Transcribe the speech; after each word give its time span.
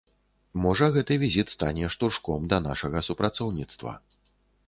Можа, 0.61 0.87
гэты 0.95 1.17
візіт 1.23 1.51
стане 1.55 1.91
штуршком 1.95 2.49
да 2.53 2.57
нашага 2.69 3.05
супрацоўніцтва. 3.11 3.93